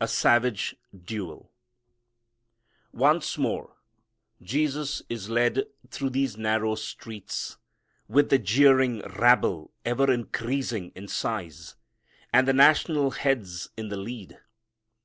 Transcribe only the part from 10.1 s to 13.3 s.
increasing in size and the national